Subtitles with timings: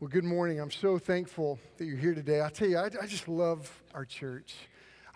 [0.00, 0.60] Well, good morning.
[0.60, 2.40] I'm so thankful that you're here today.
[2.40, 4.54] I tell you, I, I, just love our church.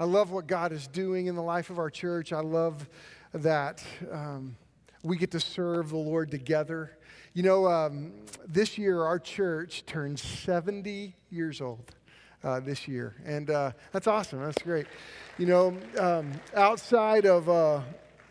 [0.01, 2.33] I love what God is doing in the life of our church.
[2.33, 2.89] I love
[3.33, 4.57] that um,
[5.05, 6.99] we get to serve the Lord together.
[7.33, 8.13] You know, um,
[8.45, 11.95] this year our church turned 70 years old.
[12.43, 14.41] Uh, this year, and uh, that's awesome.
[14.41, 14.89] That's great.
[15.39, 17.83] You know, um, outside of uh,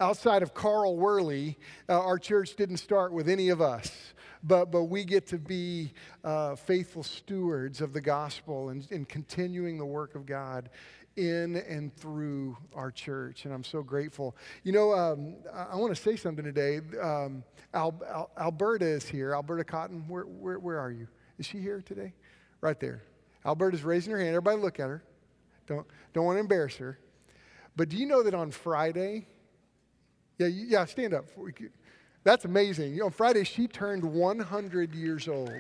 [0.02, 1.58] outside of Carl Worley,
[1.88, 4.12] uh, our church didn't start with any of us
[4.44, 9.78] but, but we get to be uh, faithful stewards of the gospel and, and continuing
[9.78, 10.70] the work of God
[11.18, 14.36] in and through our church, and I'm so grateful.
[14.64, 16.80] You know, um, I, I want to say something today.
[17.02, 19.34] Um, Al, Al, Alberta is here.
[19.34, 21.08] Alberta Cotton, where, where, where are you?
[21.38, 22.14] Is she here today?
[22.62, 23.04] Right there.
[23.46, 24.30] Alberta's raising her hand.
[24.30, 25.04] Everybody look at her.
[25.68, 26.98] Don't, don't want to embarrass her.
[27.76, 29.28] But do you know that on Friday,
[30.38, 31.26] yeah, yeah, stand up.
[32.24, 32.94] That's amazing.
[32.94, 35.52] You know, Friday she turned 100 years old.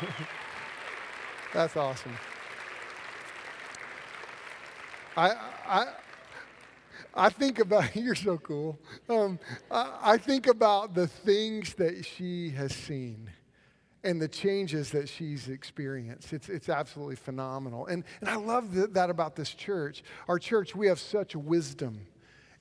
[1.52, 2.16] That's awesome.
[5.16, 5.34] I,
[5.66, 5.86] I,
[7.14, 8.78] I think about, you're so cool.
[9.08, 13.30] Um, I, I think about the things that she has seen
[14.04, 16.32] and the changes that she's experienced.
[16.32, 17.86] It's, it's absolutely phenomenal.
[17.86, 20.04] And, and I love that about this church.
[20.28, 22.06] Our church, we have such wisdom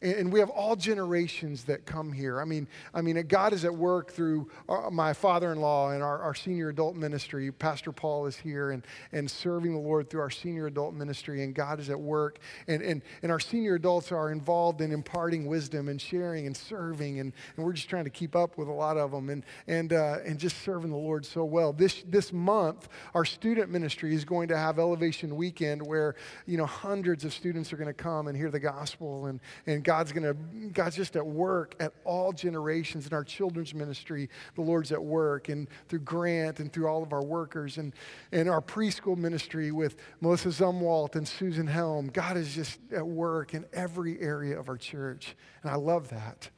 [0.02, 2.40] and we have all generations that come here.
[2.40, 6.36] I mean, I mean, God is at work through our, my father-in-law and our, our,
[6.36, 7.52] senior adult ministry.
[7.52, 11.56] Pastor Paul is here and, and serving the Lord through our senior adult ministry, and
[11.56, 12.40] God is at work.
[12.68, 17.20] And, and, and our senior adults are involved in imparting wisdom and sharing and serving,
[17.20, 19.94] and, and we're just trying to keep up with a lot of them and, and,
[19.94, 21.74] uh, and just serving the Lord so well.
[21.74, 26.68] This, this month, our student ministry is going to have Elevation Weekend where, you know,
[26.68, 30.24] hundreds of students are going to come and hear the gospel and, and God's going
[30.24, 30.34] to,
[30.74, 34.30] God's just at work at all generations in our children's ministry.
[34.56, 37.94] The Lord's at work and through Grant and through all of our workers and,
[38.34, 42.08] and our preschool ministry with Melissa Zumwalt and Susan Helm.
[42.08, 45.38] God is just at work in every area of our church.
[45.64, 46.50] And I love that.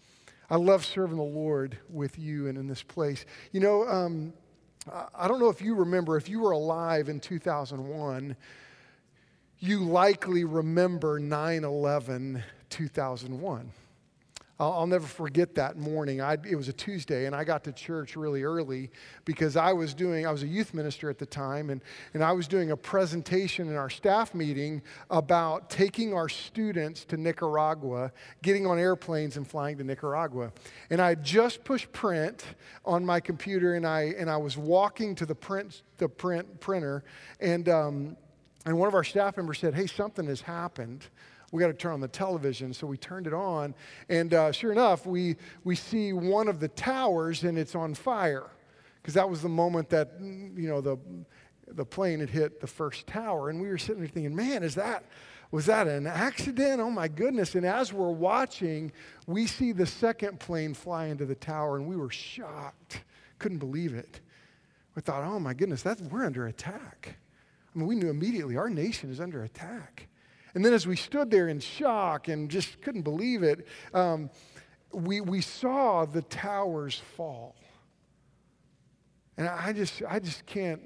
[0.50, 3.28] I love serving the Lord with you and in this place.
[3.52, 4.34] You know, um,
[5.14, 8.36] I don't know if you remember, if you were alive in 2001,
[9.60, 13.72] you likely remember 9 11 2001.
[14.60, 16.22] I'll, I'll never forget that morning.
[16.22, 18.92] I, it was a Tuesday, and I got to church really early
[19.24, 21.82] because I was doing, I was a youth minister at the time, and,
[22.14, 27.18] and I was doing a presentation in our staff meeting about taking our students to
[27.18, 30.52] Nicaragua, getting on airplanes and flying to Nicaragua.
[30.90, 32.44] And I just pushed print
[32.84, 37.04] on my computer, and I, and I was walking to the print, the print printer,
[37.40, 38.18] and, um,
[38.66, 41.08] and one of our staff members said, Hey, something has happened
[41.52, 42.74] we got to turn on the television.
[42.74, 43.74] So we turned it on,
[44.08, 48.48] and uh, sure enough, we, we see one of the towers and it's on fire.
[49.02, 50.98] Because that was the moment that, you know, the,
[51.68, 53.50] the plane had hit the first tower.
[53.50, 55.06] And we were sitting there thinking, man, is that,
[55.52, 56.82] was that an accident?
[56.82, 57.56] Oh my goodness.
[57.56, 58.92] And as we're watching,
[59.26, 63.04] we see the second plane fly into the tower, and we were shocked.
[63.40, 64.20] Couldn't believe it.
[64.96, 67.16] We thought, oh my goodness, that's, we're under attack.
[67.74, 70.09] I mean, we knew immediately our nation is under attack.
[70.56, 74.30] And then as we stood there in shock and just couldn't believe it, um,
[74.92, 77.56] we, we saw the towers fall.
[79.38, 80.82] And I just, I just can't,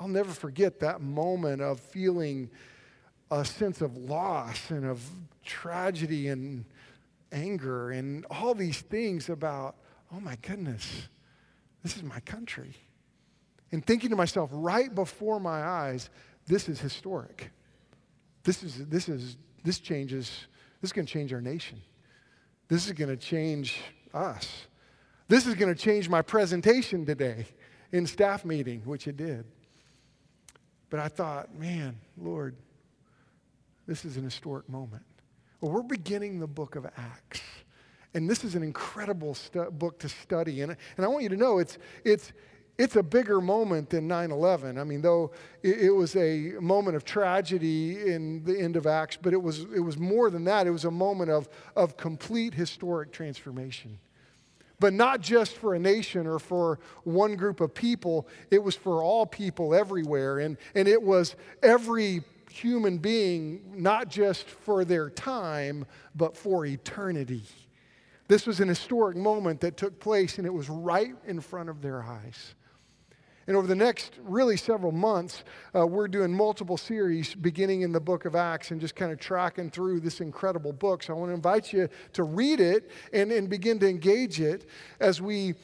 [0.00, 2.50] I'll never forget that moment of feeling
[3.30, 5.02] a sense of loss and of
[5.44, 6.64] tragedy and
[7.32, 9.76] anger and all these things about,
[10.14, 11.08] oh my goodness,
[11.82, 12.74] this is my country.
[13.72, 16.08] And thinking to myself right before my eyes,
[16.46, 17.50] this is historic.
[18.48, 20.46] This is, this is, this changes,
[20.80, 21.82] this is going to change our nation.
[22.68, 23.78] This is going to change
[24.14, 24.48] us.
[25.28, 27.44] This is going to change my presentation today
[27.92, 29.44] in staff meeting, which it did.
[30.88, 32.56] But I thought, man, Lord,
[33.86, 35.04] this is an historic moment.
[35.60, 37.42] Well, we're beginning the book of Acts.
[38.14, 40.62] And this is an incredible stu- book to study.
[40.62, 42.32] And, and I want you to know it's, it's,
[42.78, 44.78] it's a bigger moment than 9 11.
[44.78, 45.32] I mean, though
[45.64, 49.80] it, was a moment of tragedy in the end of Acts, but it was, it
[49.80, 50.68] was more than that.
[50.68, 53.98] It was a moment of, of complete historic transformation.
[54.78, 59.02] But not just for a nation or for one group of people, it was for
[59.02, 60.38] all people everywhere.
[60.38, 67.42] And, and it was every human being, not just for their time, but for eternity.
[68.28, 71.82] This was an historic moment that took place, and it was right in front of
[71.82, 72.54] their eyes.
[73.48, 75.42] And over the next really several months,
[75.74, 79.18] uh, we're doing multiple series beginning in the book of Acts and just kind of
[79.18, 81.02] tracking through this incredible book.
[81.02, 84.68] So I want to invite you to read it and, and begin to engage it
[85.00, 85.54] as we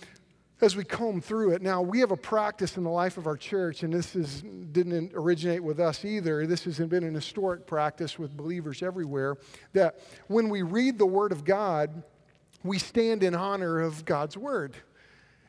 [0.62, 1.60] as we comb through it.
[1.60, 4.42] Now, we have a practice in the life of our church, and this is,
[4.72, 6.46] didn't originate with us either.
[6.46, 9.36] This has been an historic practice with believers everywhere
[9.74, 9.98] that
[10.28, 12.04] when we read the Word of God,
[12.62, 14.76] we stand in honor of God's Word.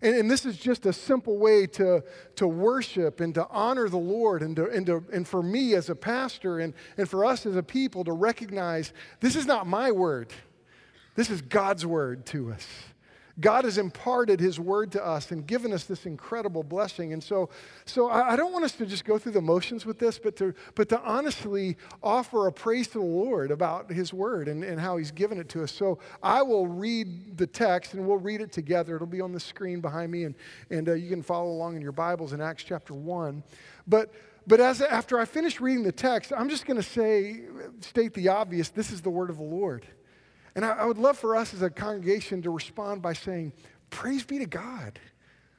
[0.02, 2.04] And, and, this is just a simple way to,
[2.36, 5.90] to worship and to honor the Lord, and, to, and, to, and for me as
[5.90, 9.92] a pastor and, and for us as a people to recognize this is not my
[9.92, 10.34] word,
[11.16, 12.68] this is God's word to us.
[13.40, 17.12] God has imparted his word to us and given us this incredible blessing.
[17.12, 17.50] And so,
[17.86, 20.38] so I, I, don't want us to just go through the motions with this, but
[20.38, 24.80] to, but to honestly offer a praise to the Lord about his word and, and
[24.80, 25.72] how he's given it to us.
[25.72, 28.96] So I will read the text and we'll read it together.
[28.96, 30.36] It'll be on the screen behind me, and,
[30.70, 33.44] and uh, you can follow along in your Bibles in Acts chapter 1.
[33.86, 34.14] But
[34.48, 37.42] but as after I finish reading the text, I'm just going to say,
[37.80, 38.70] state the obvious.
[38.70, 39.88] This is the word of the Lord.
[40.56, 43.54] And I, I would love for us as a congregation to respond by saying,
[43.90, 45.00] Praise be to God.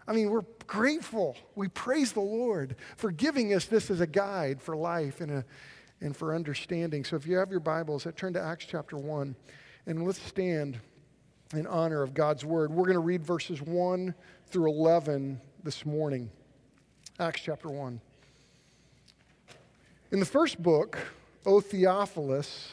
[0.09, 1.37] I mean, we're grateful.
[1.55, 5.45] We praise the Lord for giving us this as a guide for life and, a,
[6.01, 7.05] and for understanding.
[7.05, 9.35] So if you have your Bibles, uh, turn to Acts chapter 1
[9.87, 10.79] and let's stand
[11.53, 12.73] in honor of God's word.
[12.73, 14.15] We're going to read verses 1
[14.47, 16.31] through 11 this morning.
[17.19, 18.01] Acts chapter 1.
[20.13, 20.99] In the first book,
[21.45, 22.73] O Theophilus,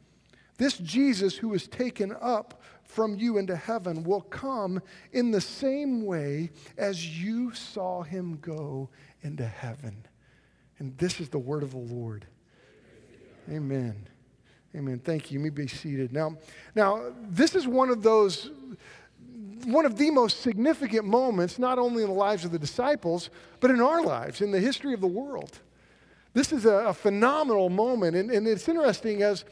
[0.61, 4.79] This Jesus who was taken up from you into heaven will come
[5.11, 8.87] in the same way as you saw him go
[9.23, 10.05] into heaven.
[10.77, 12.27] And this is the word of the Lord.
[13.49, 14.07] Amen.
[14.75, 14.99] Amen.
[14.99, 15.39] Thank you.
[15.39, 16.13] You may be seated.
[16.13, 16.37] Now,
[16.75, 18.51] now this is one of those
[19.65, 23.31] one of the most significant moments, not only in the lives of the disciples,
[23.61, 25.57] but in our lives, in the history of the world.
[26.33, 28.15] This is a, a phenomenal moment.
[28.15, 29.43] And, and it's interesting as,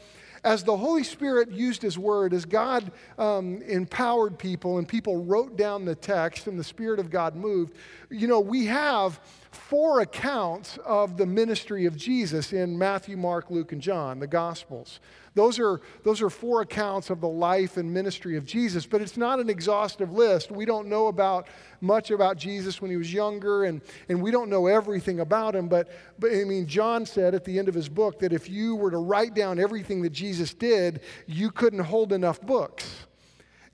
[0.44, 5.56] as the Holy Spirit used His Word, as God um, empowered people and people wrote
[5.56, 7.74] down the text and the Spirit of God moved,
[8.10, 13.72] you know, we have four accounts of the ministry of Jesus in Matthew, Mark, Luke,
[13.72, 15.00] and John, the Gospels.
[15.34, 19.16] Those are, those are four accounts of the life and ministry of Jesus, but it's
[19.16, 20.50] not an exhaustive list.
[20.50, 21.48] We don't know about
[21.80, 25.68] much about Jesus when he was younger, and, and we don't know everything about him.
[25.68, 25.88] But,
[26.18, 28.90] but I mean, John said at the end of his book that if you were
[28.90, 33.06] to write down everything that Jesus did, you couldn't hold enough books.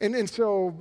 [0.00, 0.78] And, and so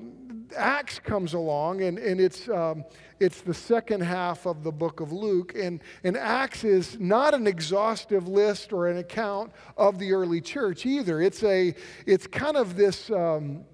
[0.57, 2.83] Acts comes along, and, and it's, um,
[3.19, 5.53] it's the second half of the book of Luke.
[5.55, 10.86] And, and Acts is not an exhaustive list or an account of the early church
[10.86, 11.22] either.
[11.22, 11.74] It's, a,
[12.05, 13.10] it's kind of this.
[13.10, 13.65] Um,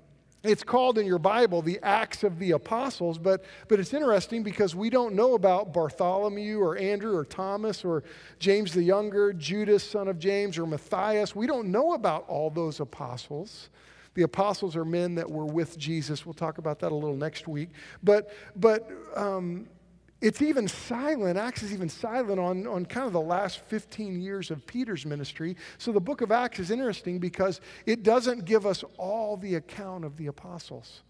[0.43, 4.75] it's called in your Bible the Acts of the Apostles, but, but it's interesting because
[4.75, 8.03] we don't know about Bartholomew or Andrew or Thomas or
[8.39, 11.35] James the Younger, Judas, son of James, or Matthias.
[11.35, 13.69] We don't know about all those apostles.
[14.13, 16.25] The apostles are men that were with Jesus.
[16.25, 17.69] We'll talk about that a little next week.
[18.03, 19.67] But, but um,
[20.21, 21.37] it's even silent.
[21.37, 25.55] Acts is even silent on, on kind of the last 15 years of Peter's ministry.
[25.77, 30.05] So the book of Acts is interesting because it doesn't give us all the account
[30.05, 31.01] of the apostles.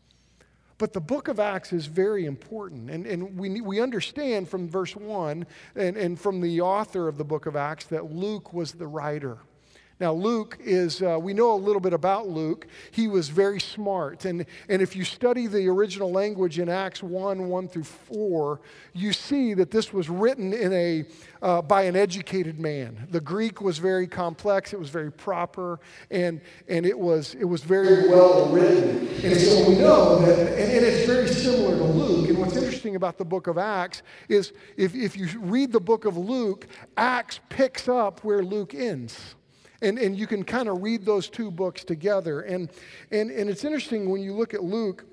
[0.77, 2.89] But the book of Acts is very important.
[2.89, 7.25] And, and we, we understand from verse 1 and, and from the author of the
[7.25, 9.39] book of Acts that Luke was the writer.
[10.01, 12.65] Now, Luke is, uh, we know a little bit about Luke.
[12.89, 14.25] He was very smart.
[14.25, 18.59] And, and if you study the original language in Acts 1 1 through 4,
[18.93, 21.05] you see that this was written in a,
[21.43, 23.07] uh, by an educated man.
[23.11, 25.79] The Greek was very complex, it was very proper,
[26.09, 29.07] and, and it, was, it was very well written.
[29.23, 32.27] And so we know that, and, and it's very similar to Luke.
[32.27, 36.05] And what's interesting about the book of Acts is if, if you read the book
[36.05, 36.65] of Luke,
[36.97, 39.35] Acts picks up where Luke ends.
[39.81, 42.41] And, and you can kind of read those two books together.
[42.41, 42.69] And,
[43.09, 45.05] and, and it's interesting when you look at Luke,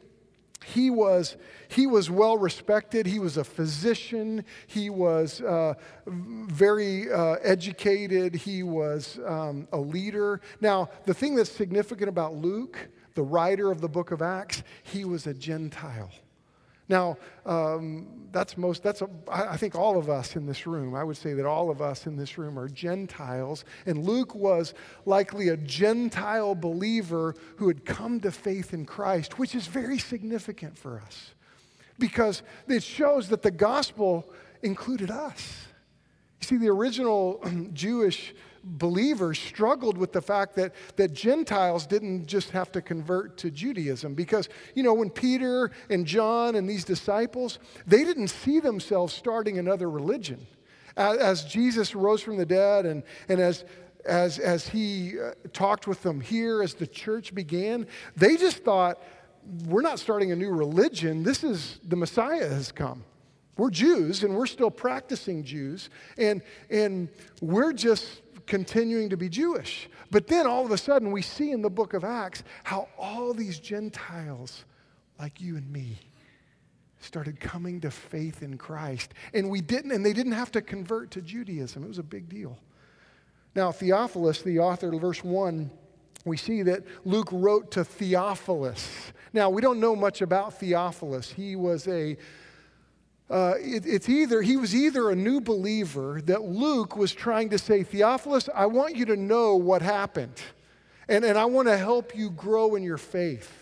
[0.64, 1.36] he was,
[1.68, 3.06] he was well respected.
[3.06, 4.44] He was a physician.
[4.66, 5.74] He was uh,
[6.06, 8.34] very uh, educated.
[8.34, 10.40] He was um, a leader.
[10.60, 12.76] Now, the thing that's significant about Luke,
[13.14, 16.10] the writer of the book of Acts, he was a Gentile.
[16.88, 21.04] Now, um, that's most, that's, a, I think all of us in this room, I
[21.04, 23.64] would say that all of us in this room are Gentiles.
[23.86, 29.54] And Luke was likely a Gentile believer who had come to faith in Christ, which
[29.54, 31.34] is very significant for us
[31.98, 34.30] because it shows that the gospel
[34.62, 35.66] included us.
[36.40, 37.42] You see, the original
[37.72, 38.34] Jewish
[38.64, 44.14] believers struggled with the fact that, that Gentiles didn't just have to convert to Judaism.
[44.14, 49.58] Because, you know, when Peter and John and these disciples, they didn't see themselves starting
[49.58, 50.46] another religion.
[50.96, 53.64] As, as Jesus rose from the dead and, and as,
[54.04, 57.86] as, as he uh, talked with them here, as the church began,
[58.16, 59.02] they just thought,
[59.66, 61.22] we're not starting a new religion.
[61.22, 63.04] This is the Messiah has come.
[63.56, 67.08] We're Jews and we're still practicing Jews, and, and
[67.40, 69.88] we're just continuing to be Jewish.
[70.10, 73.32] But then all of a sudden, we see in the book of Acts how all
[73.32, 74.64] these Gentiles,
[75.18, 75.98] like you and me,
[77.00, 79.14] started coming to faith in Christ.
[79.32, 81.84] And we didn't, and they didn't have to convert to Judaism.
[81.84, 82.58] It was a big deal.
[83.54, 85.70] Now, Theophilus, the author, of verse 1,
[86.24, 89.12] we see that Luke wrote to Theophilus.
[89.32, 91.30] Now, we don't know much about Theophilus.
[91.30, 92.16] He was a
[93.30, 97.58] uh, it, it's either, he was either a new believer that Luke was trying to
[97.58, 100.40] say, Theophilus, I want you to know what happened,
[101.08, 103.52] and, and I want to help you grow in your faith.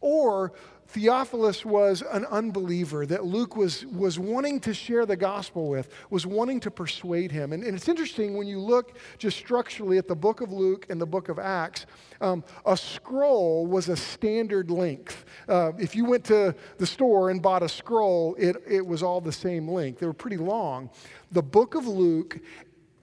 [0.00, 0.52] Or
[0.88, 6.26] Theophilus was an unbeliever that Luke was, was wanting to share the gospel with, was
[6.26, 7.52] wanting to persuade him.
[7.52, 11.00] And, and it's interesting when you look just structurally at the book of Luke and
[11.00, 11.86] the book of Acts,
[12.20, 15.24] um, a scroll was a standard length.
[15.48, 19.20] Uh, if you went to the store and bought a scroll, it, it was all
[19.20, 20.00] the same length.
[20.00, 20.90] They were pretty long.
[21.32, 22.38] The book of Luke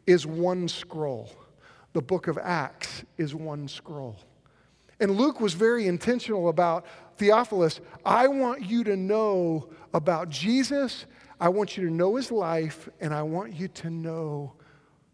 [0.07, 1.31] is one scroll,
[1.93, 4.17] the book of Acts is one scroll.
[4.99, 6.85] And Luke was very intentional about
[7.17, 11.05] Theophilus, I want you to know about Jesus.
[11.39, 14.53] I want you to know his life, and I want you to know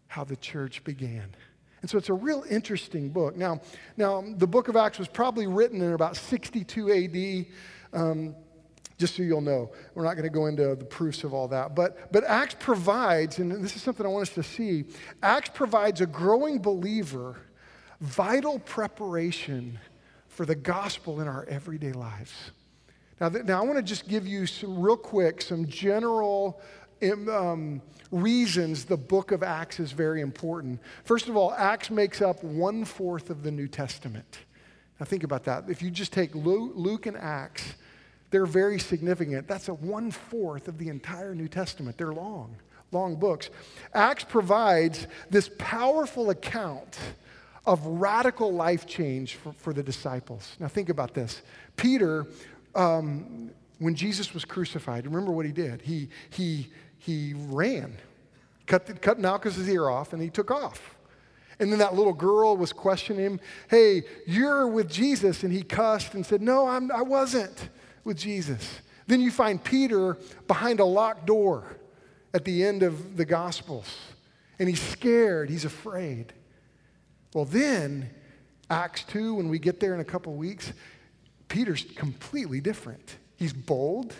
[0.06, 1.34] how the church began.
[1.82, 3.36] And so it's a real interesting book.
[3.36, 3.60] Now,
[3.96, 7.46] now the book of Acts was probably written in about 62
[7.94, 8.00] AD.
[8.00, 8.34] Um,
[8.98, 11.74] just so you'll know, we're not going to go into the proofs of all that.
[11.74, 14.84] But, but Acts provides, and this is something I want us to see,
[15.22, 17.36] Acts provides a growing believer
[18.00, 19.78] vital preparation
[20.28, 22.32] for the gospel in our everyday lives.
[23.20, 26.60] Now, th- now I want to just give you some real quick, some general
[27.02, 30.80] um, reasons the book of Acts is very important.
[31.04, 34.38] First of all, Acts makes up one fourth of the New Testament.
[34.98, 35.64] Now, think about that.
[35.68, 37.74] If you just take Luke, Luke and Acts,
[38.30, 39.48] they're very significant.
[39.48, 41.98] That's a one fourth of the entire New Testament.
[41.98, 42.56] They're long,
[42.92, 43.50] long books.
[43.92, 46.98] Acts provides this powerful account
[47.66, 50.56] of radical life change for, for the disciples.
[50.58, 51.42] Now, think about this.
[51.76, 52.26] Peter,
[52.74, 55.82] um, when Jesus was crucified, remember what he did?
[55.82, 57.96] He, he, he ran,
[58.66, 60.96] cut, the, cut Malchus' ear off, and he took off.
[61.58, 65.42] And then that little girl was questioning him, Hey, you're with Jesus.
[65.42, 67.68] And he cussed and said, No, I'm, I wasn't
[68.02, 68.80] with Jesus.
[69.06, 70.16] Then you find Peter
[70.48, 71.64] behind a locked door
[72.32, 73.94] at the end of the Gospels.
[74.58, 76.32] And he's scared, he's afraid.
[77.34, 78.10] Well, then,
[78.70, 80.72] Acts 2, when we get there in a couple weeks,
[81.48, 83.16] Peter's completely different.
[83.36, 84.14] He's bold.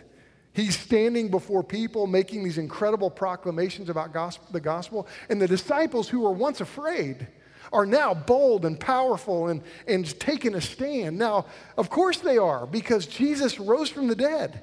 [0.52, 5.06] He's standing before people making these incredible proclamations about gospel, the gospel.
[5.28, 7.26] And the disciples who were once afraid
[7.72, 11.18] are now bold and powerful and, and taking a stand.
[11.18, 14.62] Now, of course they are, because Jesus rose from the dead.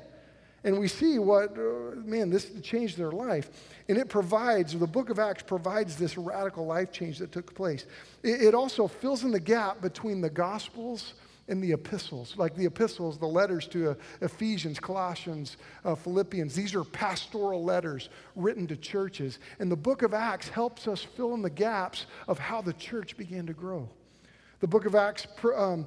[0.63, 3.49] And we see what, uh, man, this changed their life.
[3.87, 7.85] And it provides, the book of Acts provides this radical life change that took place.
[8.23, 11.13] It, also fills in the gap between the Gospels
[11.47, 16.53] and the epistles, like the epistles, the letters to uh, Ephesians, Colossians, uh, Philippians.
[16.53, 19.39] These are pastoral letters written to churches.
[19.59, 23.15] And the book of Acts helps us fill in the gaps of how the church
[23.15, 23.87] began to grow.
[24.59, 25.85] The book of Acts, um,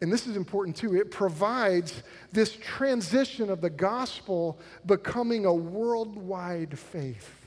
[0.00, 2.02] and this is important too, it provides
[2.32, 7.46] this transition of the gospel becoming a worldwide faith.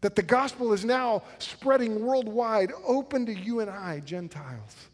[0.00, 4.88] That the gospel is now spreading worldwide, open to you and I, Gentiles.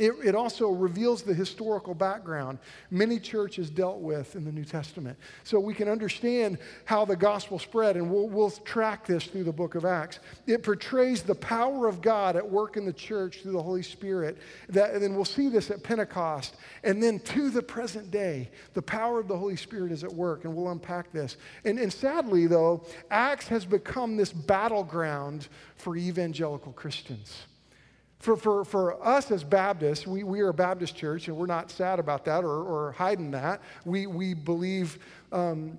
[0.00, 2.58] It, it, also reveals the historical background
[2.90, 5.18] many churches dealt with in the New Testament.
[5.44, 9.52] So we can understand how the gospel spread, and we'll, we'll track this through the
[9.52, 10.20] book of Acts.
[10.46, 14.38] It portrays the power of God at work in the church through the Holy Spirit.
[14.70, 16.56] That, and then we'll see this at Pentecost.
[16.82, 20.46] And then to the present day, the power of the Holy Spirit is at work,
[20.46, 21.36] and we'll unpack this.
[21.66, 27.44] And, and sadly, though, Acts has become this battleground for evangelical Christians.
[28.20, 31.70] For, for, for us as Baptists, we, we are a Baptist church, and we're not
[31.70, 33.62] sad about that or, or hiding that.
[33.86, 34.98] We, we believe
[35.32, 35.78] um,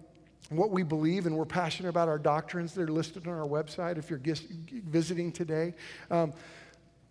[0.49, 3.99] what we believe, and we're passionate about our doctrines that are listed on our website
[3.99, 4.21] if you're
[4.85, 5.75] visiting today.
[6.09, 6.33] Um,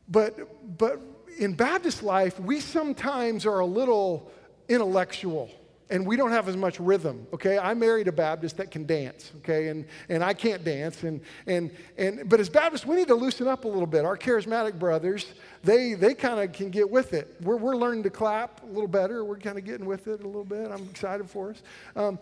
[0.08, 1.00] but, but
[1.38, 4.32] in Baptist life, we sometimes are a little
[4.68, 5.48] intellectual
[5.90, 7.58] and we don't have as much rhythm okay?
[7.58, 9.68] I married a baptist that can dance okay?
[9.68, 11.02] And, and i can't dance.
[11.02, 14.04] And, and, and but as baptists we need to loosen up a little bit.
[14.04, 15.26] Our charismatic brothers
[15.62, 17.36] they they kind of can get with it.
[17.42, 19.24] We're, we're learning to clap a little better.
[19.24, 20.70] We're kind of getting with it a little bit.
[20.70, 21.62] I'm excited for us.
[21.96, 22.18] Um,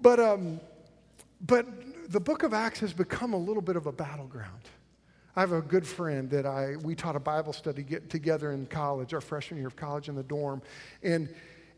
[0.00, 0.60] but um,
[1.46, 1.66] but
[2.10, 4.62] the book of acts has become a little bit of a battleground.
[5.34, 8.66] I have a good friend that I we taught a Bible study get together in
[8.66, 10.62] college, our freshman year of college in the dorm,
[11.02, 11.28] and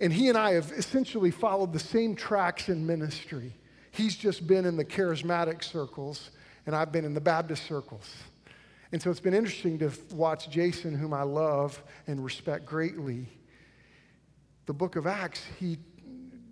[0.00, 3.52] and he and I have essentially followed the same tracks in ministry.
[3.90, 6.30] He's just been in the charismatic circles,
[6.66, 8.12] and I've been in the Baptist circles.
[8.92, 13.26] And so it's been interesting to watch Jason, whom I love and respect greatly.
[14.66, 15.78] The book of Acts, he,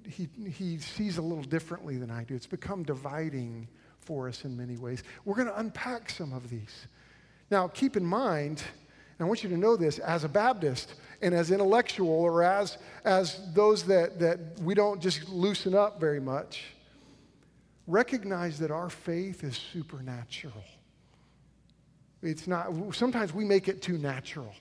[0.08, 2.34] he, he sees a little differently than I do.
[2.34, 3.68] It's become dividing
[4.00, 5.02] for us in many ways.
[5.24, 6.86] We're going to unpack some of these.
[7.50, 8.62] Now, keep in mind,
[9.18, 12.78] and I want you to know this as a Baptist and as intellectual or as,
[13.04, 16.64] as those that, that we don't just loosen up very much,
[17.86, 20.64] recognize that our faith is supernatural.
[22.22, 24.52] It's not, sometimes we make it too natural.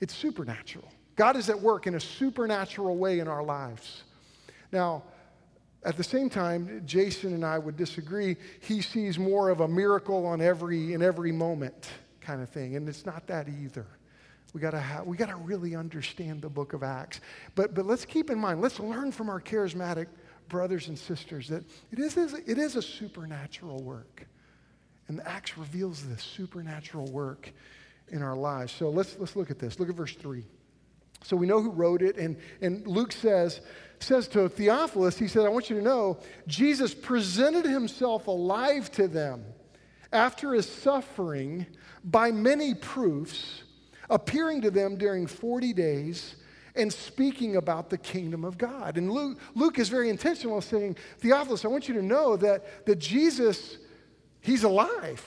[0.00, 0.88] It's supernatural.
[1.16, 4.02] God is at work in a supernatural way in our lives.
[4.72, 5.04] Now,
[5.84, 8.36] at the same time, Jason and I would disagree.
[8.60, 11.90] He sees more of a miracle on every, in every moment
[12.22, 13.86] kind of thing, and it's not that either.
[14.52, 17.20] We gotta have, we gotta really understand the book of Acts.
[17.54, 20.06] But but let's keep in mind, let's learn from our charismatic
[20.48, 24.26] brothers and sisters that it is, it is a supernatural work.
[25.08, 27.52] And the Acts reveals this supernatural work
[28.08, 28.72] in our lives.
[28.72, 29.80] So let's let's look at this.
[29.80, 30.44] Look at verse 3.
[31.24, 33.60] So we know who wrote it, and, and Luke says,
[34.00, 39.06] says to Theophilus, he said, I want you to know, Jesus presented himself alive to
[39.06, 39.44] them
[40.12, 41.66] after his suffering
[42.04, 43.62] by many proofs
[44.10, 46.36] appearing to them during 40 days
[46.74, 48.96] and speaking about the kingdom of God.
[48.96, 52.98] And Luke, Luke is very intentional saying, Theophilus, I want you to know that, that
[52.98, 53.78] Jesus,
[54.40, 55.22] he's alive.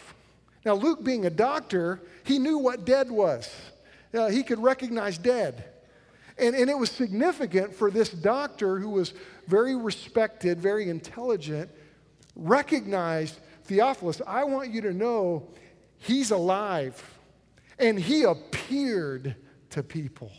[0.66, 3.54] Now, Luke being a doctor, he knew what dead was.
[4.14, 5.66] Uh, he could recognize dead.
[6.38, 9.14] And, and it was significant for this doctor who was
[9.48, 11.70] very respected, very intelligent,
[12.36, 15.48] recognized Theophilus, I want you to know
[15.98, 17.04] he's alive.
[17.78, 19.36] And he appeared
[19.72, 20.32] to people.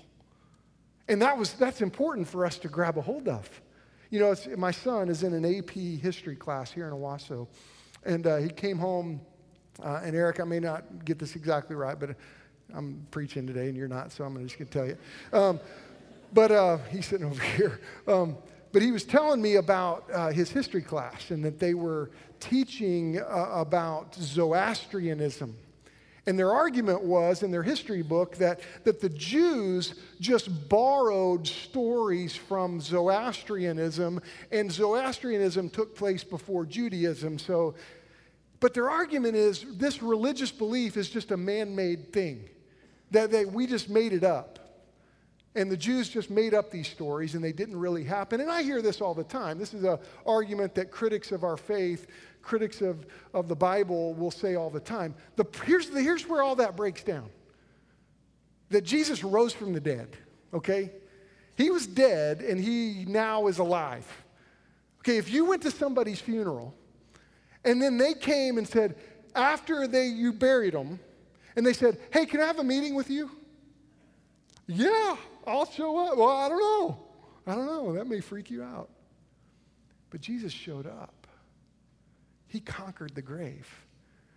[1.08, 3.48] And that was, that's important for us to grab a hold of.
[4.10, 7.46] You know, my son is in an AP history class here in Owasso.
[8.04, 9.20] And uh, he came home,
[9.82, 12.16] uh, and Eric, I may not get this exactly right, but
[12.72, 14.96] I'm preaching today and you're not, so I'm just going to tell you.
[15.32, 15.60] Um,
[16.32, 17.80] but uh, he's sitting over here.
[18.06, 18.36] Um,
[18.72, 23.18] but he was telling me about uh, his history class and that they were teaching
[23.18, 25.56] uh, about Zoroastrianism.
[26.28, 32.34] And their argument was in their history book that, that the Jews just borrowed stories
[32.34, 37.38] from Zoroastrianism, and Zoroastrianism took place before Judaism.
[37.38, 37.76] So,
[38.58, 42.48] but their argument is this religious belief is just a man made thing,
[43.12, 44.58] that they, we just made it up.
[45.56, 48.40] And the Jews just made up these stories and they didn't really happen.
[48.40, 49.58] And I hear this all the time.
[49.58, 52.06] This is an argument that critics of our faith
[52.46, 55.14] critics of, of the Bible will say all the time.
[55.34, 57.28] The, here's, the, here's where all that breaks down
[58.68, 60.16] that Jesus rose from the dead,
[60.52, 60.90] okay?
[61.56, 64.06] He was dead and he now is alive.
[65.00, 66.74] Okay, if you went to somebody's funeral
[67.64, 68.96] and then they came and said,
[69.34, 70.98] after they, you buried them,
[71.54, 73.30] and they said, hey, can I have a meeting with you?
[74.66, 75.16] Yeah,
[75.46, 76.16] I'll show up.
[76.16, 76.98] Well, I don't know.
[77.46, 77.92] I don't know.
[77.92, 78.90] That may freak you out.
[80.10, 81.26] But Jesus showed up,
[82.48, 83.68] He conquered the grave.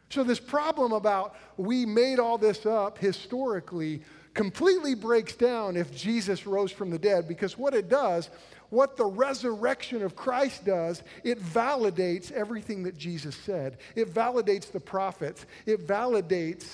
[0.09, 4.01] So, this problem about we made all this up historically
[4.33, 8.29] completely breaks down if Jesus rose from the dead because what it does,
[8.69, 13.77] what the resurrection of Christ does, it validates everything that Jesus said.
[13.95, 15.45] It validates the prophets.
[15.65, 16.67] It validates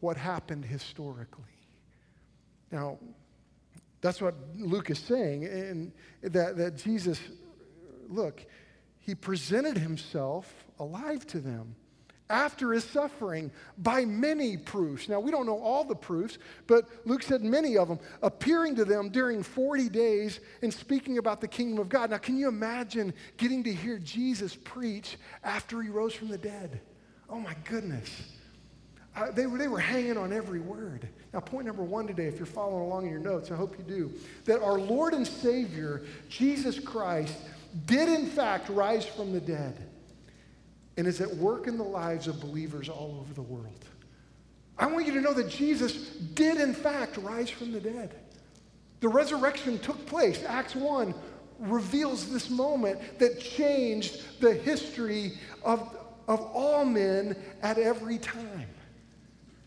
[0.00, 1.44] what happened historically.
[2.70, 2.98] Now,
[4.00, 7.20] that's what Luke is saying, and that, that Jesus,
[8.08, 8.44] look,
[8.98, 11.74] he presented himself alive to them
[12.30, 15.08] after his suffering by many proofs.
[15.08, 18.84] Now, we don't know all the proofs, but Luke said many of them, appearing to
[18.84, 22.10] them during 40 days and speaking about the kingdom of God.
[22.10, 26.80] Now, can you imagine getting to hear Jesus preach after he rose from the dead?
[27.28, 28.08] Oh, my goodness.
[29.16, 31.08] Uh, they, were, they were hanging on every word.
[31.32, 33.84] Now, point number one today, if you're following along in your notes, I hope you
[33.84, 34.12] do,
[34.44, 37.34] that our Lord and Savior, Jesus Christ,
[37.86, 39.76] did in fact rise from the dead
[40.96, 43.84] and is at work in the lives of believers all over the world.
[44.78, 48.14] I want you to know that Jesus did, in fact, rise from the dead.
[49.00, 50.42] The resurrection took place.
[50.44, 51.14] Acts 1
[51.58, 55.96] reveals this moment that changed the history of,
[56.28, 58.66] of all men at every time.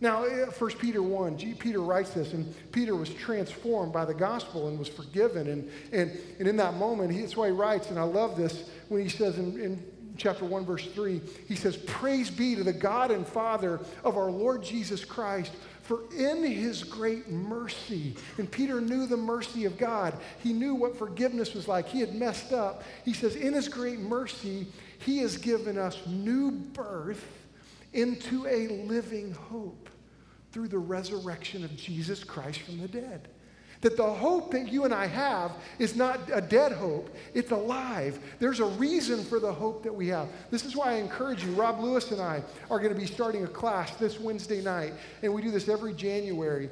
[0.04, 4.14] Now, 1 eh, Peter 1, G, Peter writes this, and Peter was transformed by the
[4.14, 5.48] gospel and was forgiven.
[5.48, 8.70] And, and, and in that moment, he, that's why he writes, and I love this
[8.90, 9.82] when he says in, in
[10.18, 14.30] chapter 1, verse 3, he says, Praise be to the God and Father of our
[14.30, 20.18] Lord Jesus Christ, for in his great mercy, and Peter knew the mercy of God,
[20.40, 21.88] he knew what forgiveness was like.
[21.88, 22.84] He had messed up.
[23.06, 24.68] He says, In his great mercy,
[25.00, 27.26] he has given us new birth
[27.94, 29.90] into a living hope
[30.54, 33.28] through the resurrection of Jesus Christ from the dead.
[33.82, 38.20] That the hope that you and I have is not a dead hope, it's alive.
[38.40, 40.30] There's a reason for the hope that we have.
[40.52, 41.52] This is why I encourage you.
[41.52, 45.34] Rob Lewis and I are going to be starting a class this Wednesday night, and
[45.34, 46.70] we do this every January.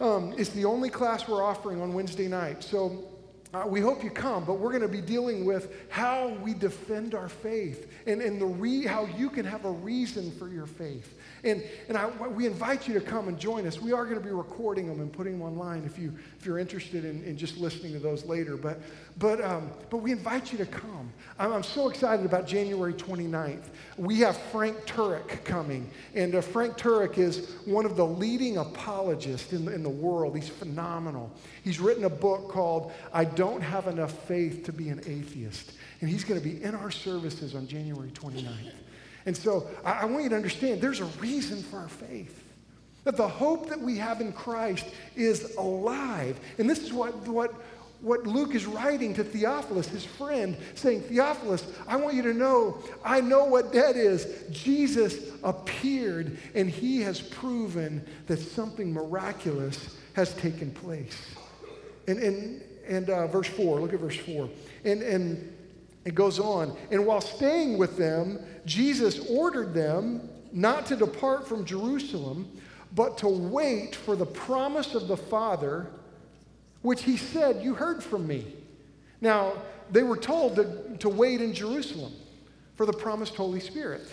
[0.00, 2.62] Um, it's the only class we're offering on Wednesday night.
[2.62, 3.04] So
[3.54, 7.14] uh, we hope you come, but we're going to be dealing with how we defend
[7.14, 11.14] our faith and, and the re- how you can have a reason for your faith.
[11.44, 13.80] And, and I, we invite you to come and join us.
[13.80, 16.58] We are going to be recording them and putting them online if, you, if you're
[16.58, 18.56] interested in, in just listening to those later.
[18.56, 18.80] But,
[19.16, 21.12] but, um, but we invite you to come.
[21.38, 23.64] I'm, I'm, so excited about January 29th.
[23.96, 25.88] We have Frank Turek coming.
[26.14, 30.34] And uh, Frank Turek is one of the leading apologists in, in the world.
[30.34, 31.30] He's phenomenal.
[31.62, 35.72] He's written a book called I Don't Have Enough Faith to Be an Atheist.
[36.00, 38.72] And he's going to be in our services on January 29th.
[39.26, 42.40] And so I, I want you to understand there's a reason for our faith.
[43.04, 46.40] That the hope that we have in Christ is alive.
[46.58, 47.54] And this is what, what,
[48.04, 52.78] what Luke is writing to Theophilus, his friend, saying, Theophilus, I want you to know,
[53.02, 54.44] I know what dead is.
[54.50, 61.16] Jesus appeared, and he has proven that something miraculous has taken place.
[62.06, 64.50] And, and, and uh, verse 4, look at verse 4.
[64.84, 65.52] And, and
[66.04, 66.76] it goes on.
[66.90, 72.50] And while staying with them, Jesus ordered them not to depart from Jerusalem,
[72.94, 75.88] but to wait for the promise of the Father,
[76.84, 78.46] which he said, You heard from me.
[79.20, 79.54] Now,
[79.90, 82.12] they were told to, to wait in Jerusalem
[82.76, 84.06] for the promised Holy Spirit.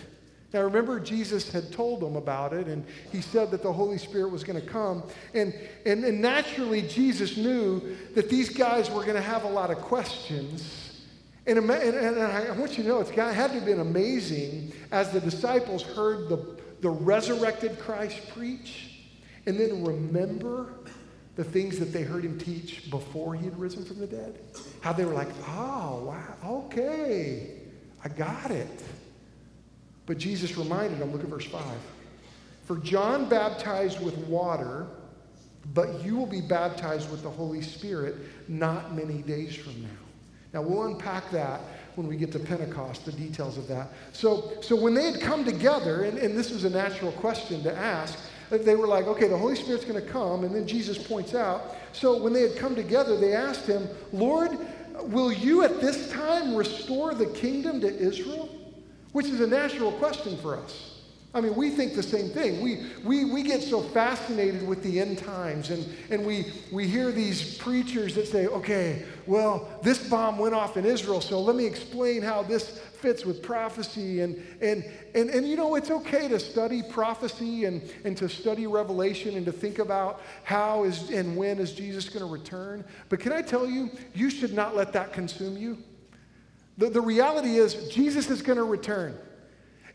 [0.52, 4.30] Now, remember, Jesus had told them about it, and he said that the Holy Spirit
[4.30, 5.02] was going to come.
[5.32, 5.54] And,
[5.86, 9.78] and, and naturally, Jesus knew that these guys were going to have a lot of
[9.78, 10.92] questions
[11.46, 14.72] and, and, and, I want you to know, it's got, had to have been amazing
[14.92, 18.90] as the disciples heard the, the resurrected Christ preach
[19.46, 20.74] and then remember
[21.36, 24.38] the things that they heard him teach before he had risen from the dead.
[24.80, 27.50] How they were like, oh, wow, okay,
[28.04, 28.82] I got it.
[30.04, 31.62] But Jesus reminded them, look at verse 5.
[32.64, 34.86] For John baptized with water,
[35.74, 38.16] but you will be baptized with the Holy Spirit
[38.48, 39.88] not many days from now.
[40.52, 41.60] Now, we'll unpack that
[41.94, 43.88] when we get to Pentecost, the details of that.
[44.12, 47.74] So, so when they had come together, and, and this was a natural question to
[47.74, 48.18] ask,
[48.58, 50.44] they were like, okay, the Holy Spirit's going to come.
[50.44, 54.58] And then Jesus points out, so when they had come together, they asked him, Lord,
[55.02, 58.48] will you at this time restore the kingdom to Israel?
[59.12, 61.00] Which is a natural question for us.
[61.34, 62.60] I mean, we think the same thing.
[62.60, 67.10] We, we, we get so fascinated with the end times, and, and we, we hear
[67.10, 71.64] these preachers that say, okay, well, this bomb went off in Israel, so let me
[71.64, 74.20] explain how this fits with prophecy.
[74.20, 74.84] And, and,
[75.14, 79.44] and, and you know, it's okay to study prophecy and, and to study Revelation and
[79.44, 82.84] to think about how is and when is Jesus going to return.
[83.08, 85.78] But can I tell you, you should not let that consume you.
[86.78, 89.18] The, the reality is, Jesus is going to return.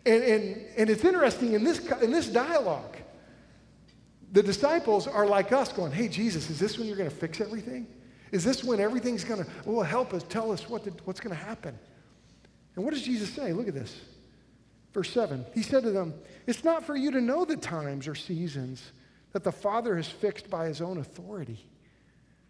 [0.05, 2.97] And, and, and it's interesting in this, in this dialogue,
[4.33, 7.41] the disciples are like us going, Hey, Jesus, is this when you're going to fix
[7.41, 7.87] everything?
[8.31, 11.41] Is this when everything's going to, well, help us, tell us what what's going to
[11.41, 11.77] happen?
[12.77, 13.53] And what does Jesus say?
[13.53, 13.99] Look at this.
[14.93, 15.43] Verse 7.
[15.55, 16.13] He said to them,
[16.45, 18.91] It's not for you to know the times or seasons
[19.33, 21.65] that the Father has fixed by his own authority.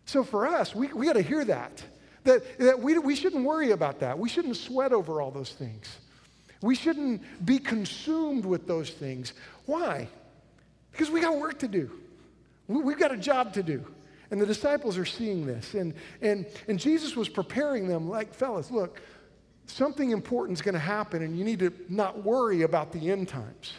[0.06, 1.82] So for us, we, we got to hear that.
[2.26, 4.20] That, that we, we shouldn't worry about that.
[4.20, 5.88] We shouldn't sweat over all those things.
[6.62, 9.32] We shouldn't be consumed with those things.
[9.66, 10.10] Why?
[10.92, 11.90] Because we got work to do.
[12.68, 13.86] We, have got a job to do.
[14.30, 15.74] And the disciples are seeing this.
[15.74, 19.00] And, and, and Jesus was preparing them like, fellas, look,
[19.68, 23.28] something important is going to happen, and you need to not worry about the end
[23.28, 23.74] times.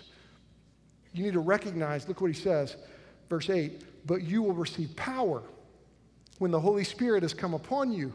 [1.13, 2.77] You need to recognize, look what he says,
[3.29, 5.43] verse 8, but you will receive power
[6.39, 8.15] when the Holy Spirit has come upon you,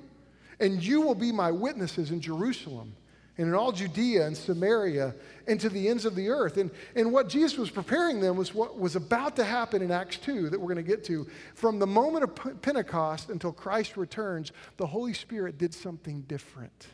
[0.59, 2.95] and you will be my witnesses in Jerusalem
[3.37, 5.15] and in all Judea and Samaria
[5.47, 6.57] and to the ends of the earth.
[6.57, 10.17] And, and what Jesus was preparing them was what was about to happen in Acts
[10.17, 11.27] 2 that we're going to get to.
[11.55, 16.87] From the moment of Pentecost until Christ returns, the Holy Spirit did something different.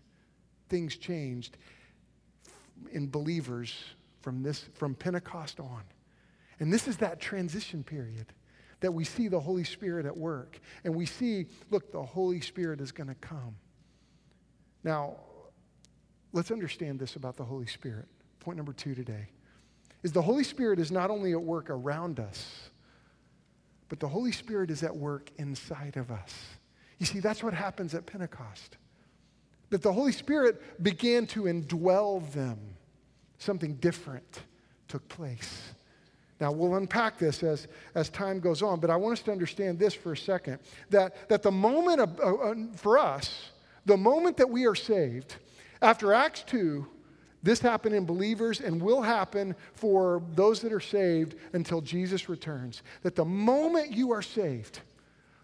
[0.69, 1.57] Things changed
[2.91, 3.75] in believers
[4.21, 5.81] from, this, from Pentecost on.
[6.59, 8.27] And this is that transition period
[8.79, 10.59] that we see the Holy Spirit at work.
[10.83, 13.55] And we see, look, the Holy Spirit is going to come.
[14.83, 15.17] Now,
[16.31, 18.07] Let's understand this about the Holy Spirit.
[18.39, 19.29] Point number two today
[20.03, 22.69] is the Holy Spirit is not only at work around us,
[23.89, 26.33] but the Holy Spirit is at work inside of us.
[26.99, 28.77] You see, that's what happens at Pentecost.
[29.69, 32.59] That the Holy Spirit began to indwell them.
[33.37, 34.41] Something different
[34.87, 35.73] took place.
[36.39, 39.77] Now, we'll unpack this as, as time goes on, but I want us to understand
[39.77, 43.51] this for a second that, that the moment of, uh, uh for us,
[43.85, 45.35] the moment that we are saved,
[45.81, 46.85] after Acts 2,
[47.41, 52.83] this happened in believers and will happen for those that are saved until Jesus returns.
[53.03, 54.81] That the moment you are saved,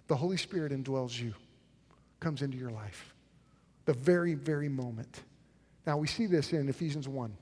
[0.07, 1.33] the Holy Spirit indwells you,
[2.19, 3.14] comes into your life.
[3.85, 5.23] The very, very moment.
[5.85, 7.35] Now, we see this in Ephesians 1.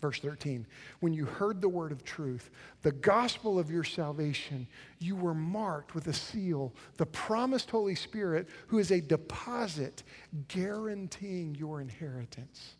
[0.00, 0.64] Verse 13,
[1.00, 2.50] when you heard the word of truth,
[2.82, 4.68] the gospel of your salvation,
[5.00, 10.04] you were marked with a seal, the promised Holy Spirit, who is a deposit
[10.46, 12.76] guaranteeing your inheritance.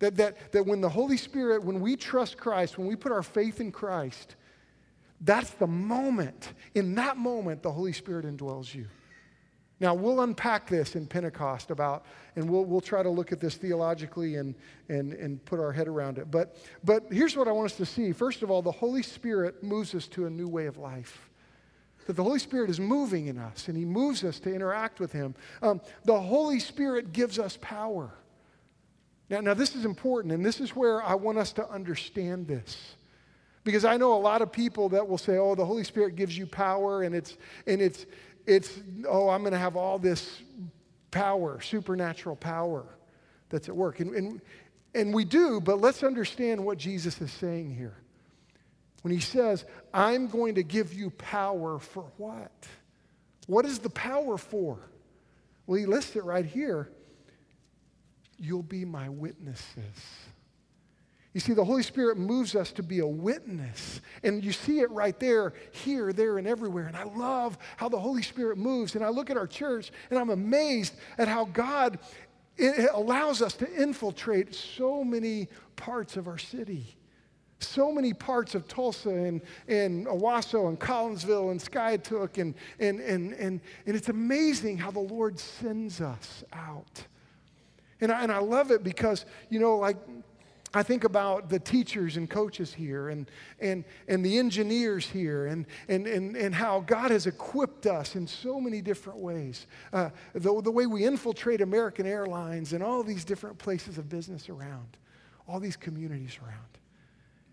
[0.00, 3.22] That, that, that when the Holy Spirit, when we trust Christ, when we put our
[3.22, 4.36] faith in Christ,
[5.22, 6.52] that's the moment.
[6.74, 8.86] In that moment, the Holy Spirit indwells you.
[9.80, 12.04] Now, we'll unpack this in Pentecost about,
[12.36, 14.54] and we'll, we'll try to look at this theologically and,
[14.90, 16.30] and, and put our head around it.
[16.30, 18.12] But, but here's what I want us to see.
[18.12, 21.30] First of all, the Holy Spirit moves us to a new way of life.
[22.06, 25.12] That the Holy Spirit is moving in us, and He moves us to interact with
[25.12, 25.34] Him.
[25.62, 28.12] Um, the Holy Spirit gives us power.
[29.30, 32.96] Now, now, this is important, and this is where I want us to understand this.
[33.62, 36.36] Because I know a lot of people that will say, oh, the Holy Spirit gives
[36.36, 38.06] you power, and it's, and it's,
[38.46, 40.40] it's, oh, I'm going to have all this
[41.10, 42.84] power, supernatural power
[43.48, 44.00] that's at work.
[44.00, 44.40] And, and,
[44.94, 47.96] and we do, but let's understand what Jesus is saying here.
[49.02, 52.52] When he says, I'm going to give you power for what?
[53.46, 54.78] What is the power for?
[55.66, 56.90] Well, he lists it right here.
[58.38, 59.84] You'll be my witnesses.
[61.32, 64.00] You see, the Holy Spirit moves us to be a witness.
[64.24, 66.86] And you see it right there, here, there, and everywhere.
[66.86, 68.96] And I love how the Holy Spirit moves.
[68.96, 72.00] And I look at our church and I'm amazed at how God
[72.92, 76.96] allows us to infiltrate so many parts of our city.
[77.60, 82.38] So many parts of Tulsa and, and Owasso and Collinsville and Skiatook.
[82.38, 87.04] And, and, and, and, and it's amazing how the Lord sends us out.
[88.00, 89.96] And I, and I love it because, you know, like
[90.72, 93.28] I think about the teachers and coaches here and,
[93.58, 98.24] and, and the engineers here and, and, and, and how God has equipped us in
[98.26, 99.66] so many different ways.
[99.92, 104.48] Uh, the, the way we infiltrate American Airlines and all these different places of business
[104.48, 104.96] around,
[105.48, 106.58] all these communities around.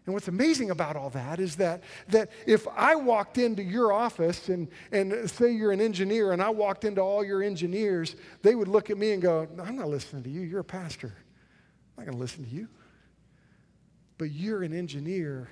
[0.05, 4.47] And what's amazing about all that is that, that if I walked into your office
[4.47, 8.67] and, and say you're an engineer and I walked into all your engineers, they would
[8.67, 10.41] look at me and go, I'm not listening to you.
[10.41, 11.13] You're a pastor.
[11.97, 12.69] I'm not going to listen to you.
[14.17, 15.49] But you're an engineer